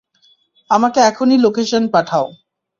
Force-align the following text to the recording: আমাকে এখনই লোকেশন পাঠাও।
আমাকে 0.69 0.99
এখনই 1.01 1.37
লোকেশন 1.37 1.83
পাঠাও। 1.93 2.25